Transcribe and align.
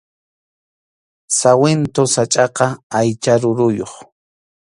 Sawintu 1.37 2.01
sachʼaqa 2.13 2.65
aycha 2.97 3.33
ruruyuq 3.41 3.93